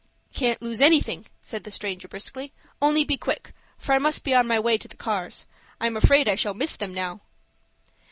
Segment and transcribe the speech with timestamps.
[0.31, 2.53] "You can't lose anything," said the stranger briskly.
[2.81, 5.45] "Only be quick, for I must be on my way to the cars.
[5.79, 7.21] I am afraid I shall miss them now."